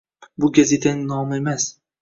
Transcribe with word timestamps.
Bu 0.45 0.49
gazetaning 0.59 1.05
nomi 1.13 1.41
emas 1.45 1.73